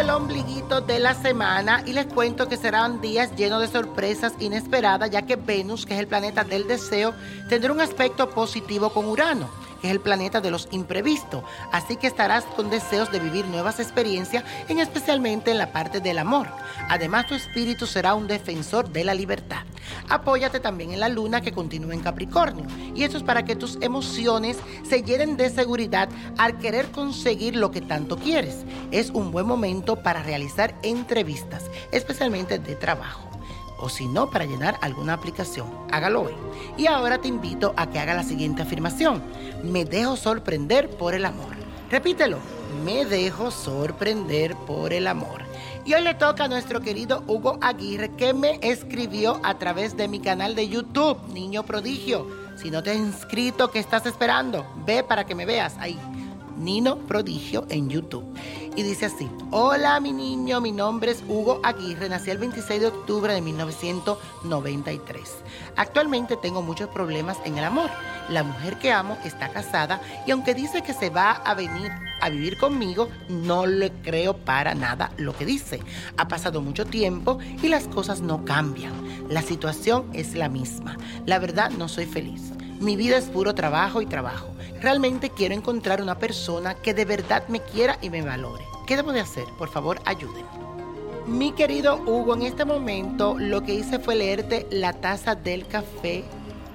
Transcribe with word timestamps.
inicio 0.00 0.80
de 0.80 1.00
la 1.00 1.14
semana 1.14 1.82
y 1.84 1.92
les 1.92 2.06
cuento 2.06 2.48
que 2.48 2.56
serán 2.56 3.00
días 3.00 3.34
llenos 3.34 3.60
de 3.60 3.66
sorpresas 3.66 4.32
inesperadas 4.38 5.10
ya 5.10 5.22
que 5.22 5.34
Venus, 5.34 5.86
que 5.86 5.94
es 5.94 6.00
el 6.00 6.06
planeta 6.06 6.44
del 6.44 6.68
deseo, 6.68 7.14
tendrá 7.48 7.72
un 7.72 7.80
aspecto 7.80 8.30
positivo 8.30 8.90
con 8.90 9.06
Urano 9.06 9.48
que 9.80 9.88
es 9.88 9.92
el 9.92 10.00
planeta 10.00 10.40
de 10.40 10.50
los 10.50 10.68
imprevistos. 10.70 11.42
Así 11.72 11.96
que 11.96 12.06
estarás 12.06 12.44
con 12.44 12.70
deseos 12.70 13.10
de 13.10 13.20
vivir 13.20 13.46
nuevas 13.46 13.80
experiencias, 13.80 14.44
en 14.68 14.78
especialmente 14.78 15.50
en 15.50 15.58
la 15.58 15.72
parte 15.72 16.00
del 16.00 16.18
amor. 16.18 16.48
Además, 16.88 17.26
tu 17.26 17.34
espíritu 17.34 17.86
será 17.86 18.14
un 18.14 18.26
defensor 18.26 18.90
de 18.90 19.04
la 19.04 19.14
libertad. 19.14 19.62
Apóyate 20.08 20.60
también 20.60 20.92
en 20.92 21.00
la 21.00 21.08
luna 21.08 21.40
que 21.40 21.52
continúa 21.52 21.94
en 21.94 22.00
Capricornio. 22.00 22.66
Y 22.94 23.04
eso 23.04 23.16
es 23.16 23.22
para 23.22 23.44
que 23.44 23.56
tus 23.56 23.78
emociones 23.80 24.58
se 24.88 25.02
llenen 25.02 25.36
de 25.36 25.50
seguridad 25.50 26.08
al 26.36 26.58
querer 26.58 26.90
conseguir 26.90 27.56
lo 27.56 27.70
que 27.70 27.80
tanto 27.80 28.16
quieres. 28.16 28.64
Es 28.90 29.10
un 29.10 29.30
buen 29.30 29.46
momento 29.46 30.02
para 30.02 30.22
realizar 30.22 30.74
entrevistas, 30.82 31.64
especialmente 31.92 32.58
de 32.58 32.74
trabajo 32.74 33.27
o 33.78 33.88
si 33.88 34.06
no, 34.06 34.30
para 34.30 34.44
llenar 34.44 34.78
alguna 34.80 35.14
aplicación. 35.14 35.68
Hágalo 35.90 36.22
hoy. 36.22 36.34
Y 36.76 36.86
ahora 36.86 37.18
te 37.18 37.28
invito 37.28 37.74
a 37.76 37.88
que 37.90 37.98
haga 37.98 38.14
la 38.14 38.22
siguiente 38.22 38.62
afirmación. 38.62 39.22
Me 39.62 39.84
dejo 39.84 40.16
sorprender 40.16 40.90
por 40.90 41.14
el 41.14 41.24
amor. 41.24 41.56
Repítelo. 41.90 42.38
Me 42.84 43.04
dejo 43.04 43.50
sorprender 43.50 44.54
por 44.54 44.92
el 44.92 45.06
amor. 45.06 45.42
Y 45.84 45.94
hoy 45.94 46.02
le 46.02 46.14
toca 46.14 46.44
a 46.44 46.48
nuestro 46.48 46.80
querido 46.80 47.24
Hugo 47.26 47.58
Aguirre 47.62 48.10
que 48.10 48.34
me 48.34 48.58
escribió 48.62 49.40
a 49.42 49.58
través 49.58 49.96
de 49.96 50.06
mi 50.06 50.20
canal 50.20 50.54
de 50.54 50.68
YouTube, 50.68 51.18
Niño 51.32 51.62
Prodigio. 51.62 52.26
Si 52.56 52.70
no 52.70 52.82
te 52.82 52.90
has 52.90 52.96
inscrito, 52.98 53.70
¿qué 53.70 53.78
estás 53.78 54.04
esperando? 54.04 54.66
Ve 54.84 55.02
para 55.02 55.24
que 55.24 55.34
me 55.34 55.46
veas 55.46 55.76
ahí. 55.78 55.98
Nino 56.58 56.98
Prodigio 56.98 57.66
en 57.70 57.88
YouTube. 57.88 58.24
Y 58.76 58.82
dice 58.82 59.06
así, 59.06 59.28
hola 59.50 59.98
mi 59.98 60.12
niño, 60.12 60.60
mi 60.60 60.70
nombre 60.70 61.10
es 61.10 61.24
Hugo 61.28 61.60
Aguirre, 61.64 62.08
nací 62.08 62.30
el 62.30 62.38
26 62.38 62.80
de 62.80 62.86
octubre 62.86 63.32
de 63.32 63.40
1993. 63.40 65.22
Actualmente 65.76 66.36
tengo 66.36 66.62
muchos 66.62 66.88
problemas 66.88 67.38
en 67.44 67.58
el 67.58 67.64
amor. 67.64 67.90
La 68.28 68.44
mujer 68.44 68.78
que 68.78 68.92
amo 68.92 69.18
está 69.24 69.48
casada 69.48 70.00
y 70.26 70.30
aunque 70.30 70.54
dice 70.54 70.82
que 70.82 70.94
se 70.94 71.10
va 71.10 71.32
a 71.32 71.54
venir 71.54 71.90
a 72.20 72.28
vivir 72.28 72.58
conmigo, 72.58 73.08
no 73.28 73.66
le 73.66 73.90
creo 73.90 74.36
para 74.36 74.74
nada 74.74 75.10
lo 75.16 75.36
que 75.36 75.44
dice. 75.44 75.80
Ha 76.16 76.28
pasado 76.28 76.60
mucho 76.60 76.84
tiempo 76.86 77.38
y 77.62 77.68
las 77.68 77.88
cosas 77.88 78.20
no 78.20 78.44
cambian. 78.44 78.92
La 79.28 79.42
situación 79.42 80.08
es 80.12 80.34
la 80.34 80.48
misma. 80.48 80.96
La 81.26 81.38
verdad 81.38 81.70
no 81.70 81.88
soy 81.88 82.06
feliz. 82.06 82.52
Mi 82.80 82.94
vida 82.94 83.16
es 83.16 83.24
puro 83.24 83.54
trabajo 83.56 84.00
y 84.00 84.06
trabajo. 84.06 84.46
Realmente 84.80 85.30
quiero 85.30 85.52
encontrar 85.54 86.00
una 86.00 86.18
persona 86.18 86.74
que 86.74 86.94
de 86.94 87.04
verdad 87.04 87.48
me 87.48 87.60
quiera 87.60 87.98
y 88.00 88.08
me 88.08 88.22
valore. 88.22 88.64
¿Qué 88.86 88.96
debo 88.96 89.12
de 89.12 89.20
hacer? 89.20 89.46
Por 89.58 89.68
favor, 89.68 90.00
ayúdenme. 90.04 90.48
Mi 91.26 91.52
querido 91.52 91.96
Hugo, 92.06 92.36
en 92.36 92.42
este 92.42 92.64
momento 92.64 93.36
lo 93.36 93.62
que 93.62 93.74
hice 93.74 93.98
fue 93.98 94.14
leerte 94.14 94.68
la 94.70 94.92
taza 94.92 95.34
del 95.34 95.66
café 95.66 96.24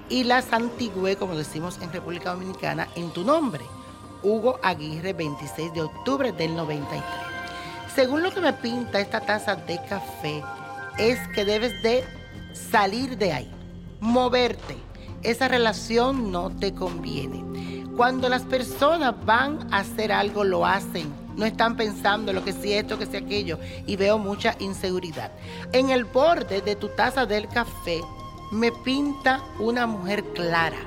y 0.10 0.26
la 0.26 0.42
santigüe, 0.42 1.16
como 1.16 1.36
decimos 1.36 1.80
en 1.82 1.94
República 1.94 2.32
Dominicana, 2.34 2.90
en 2.96 3.10
tu 3.12 3.24
nombre. 3.24 3.64
Hugo 4.24 4.60
Aguirre, 4.62 5.14
26 5.14 5.74
de 5.74 5.82
octubre 5.84 6.34
del 6.34 6.54
93. 6.56 7.02
Según 7.96 8.24
lo 8.24 8.32
que 8.32 8.42
me 8.42 8.52
pinta 8.52 9.00
esta 9.00 9.22
taza 9.22 9.56
de 9.56 9.80
café, 9.88 10.44
es 10.98 11.18
que 11.30 11.46
debes 11.46 11.82
de 11.82 12.04
salir 12.54 13.18
de 13.18 13.32
ahí, 13.32 13.52
moverte. 14.02 14.76
Esa 15.24 15.48
relación 15.48 16.32
no 16.32 16.50
te 16.50 16.74
conviene. 16.74 17.44
Cuando 17.96 18.28
las 18.28 18.44
personas 18.44 19.14
van 19.26 19.72
a 19.72 19.80
hacer 19.80 20.12
algo, 20.12 20.44
lo 20.44 20.66
hacen. 20.66 21.14
No 21.38 21.46
están 21.46 21.78
pensando 21.78 22.34
lo 22.34 22.44
que 22.44 22.52
si 22.52 22.74
esto, 22.74 23.00
que 23.00 23.06
si 23.06 23.18
aquello. 23.18 23.58
Y 23.88 23.96
veo 23.96 24.18
mucha 24.18 24.56
inseguridad. 24.60 25.32
En 25.72 25.90
el 25.90 26.04
borde 26.04 26.62
de 26.62 26.76
tu 26.76 26.90
taza 26.90 27.26
del 27.26 27.48
café 27.48 28.02
me 28.52 28.72
pinta 28.72 29.42
una 29.60 29.88
mujer 29.88 30.24
clara 30.34 30.78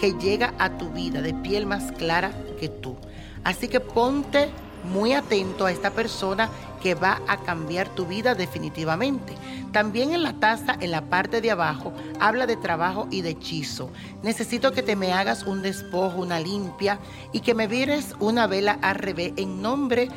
que 0.00 0.12
llega 0.14 0.52
a 0.58 0.76
tu 0.76 0.90
vida 0.90 1.22
de 1.22 1.32
piel 1.32 1.64
más 1.64 1.92
clara 1.92 2.32
que 2.58 2.68
tú. 2.68 2.96
Así 3.44 3.68
que 3.68 3.80
ponte 3.80 4.50
muy 4.92 5.12
atento 5.12 5.66
a 5.66 5.72
esta 5.72 5.90
persona 5.90 6.50
que 6.78 6.94
va 6.94 7.20
a 7.28 7.38
cambiar 7.38 7.88
tu 7.90 8.06
vida 8.06 8.34
definitivamente. 8.34 9.34
También 9.72 10.12
en 10.12 10.22
la 10.22 10.34
taza, 10.34 10.76
en 10.80 10.90
la 10.90 11.02
parte 11.02 11.40
de 11.40 11.50
abajo, 11.50 11.92
habla 12.20 12.46
de 12.46 12.56
trabajo 12.56 13.08
y 13.10 13.22
de 13.22 13.30
hechizo. 13.30 13.90
Necesito 14.22 14.72
que 14.72 14.82
te 14.82 14.96
me 14.96 15.12
hagas 15.12 15.42
un 15.42 15.62
despojo, 15.62 16.22
una 16.22 16.40
limpia 16.40 16.98
y 17.32 17.40
que 17.40 17.54
me 17.54 17.66
vires 17.66 18.14
una 18.20 18.46
vela 18.46 18.78
al 18.82 18.96
revés 18.96 19.32
en 19.36 19.60
nombre 19.60 20.08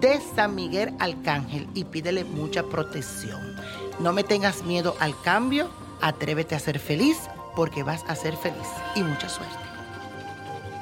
de 0.00 0.20
San 0.34 0.54
Miguel 0.54 0.94
Arcángel 0.98 1.68
y 1.74 1.84
pídele 1.84 2.24
mucha 2.24 2.62
protección. 2.62 3.56
No 3.98 4.12
me 4.12 4.24
tengas 4.24 4.62
miedo 4.62 4.96
al 5.00 5.20
cambio, 5.22 5.70
atrévete 6.00 6.54
a 6.54 6.58
ser 6.58 6.78
feliz 6.78 7.18
porque 7.56 7.82
vas 7.82 8.04
a 8.08 8.14
ser 8.14 8.36
feliz 8.36 8.68
y 8.94 9.02
mucha 9.02 9.28
suerte. 9.28 9.56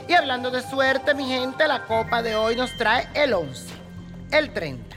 Y 0.08 0.14
hablando 0.14 0.50
de 0.50 0.62
suerte, 0.62 1.14
mi 1.14 1.26
gente, 1.26 1.66
la 1.68 1.84
copa 1.84 2.22
de 2.22 2.34
hoy 2.34 2.56
nos 2.56 2.74
trae 2.78 3.08
el 3.14 3.34
11, 3.34 3.74
el 4.30 4.52
30, 4.54 4.96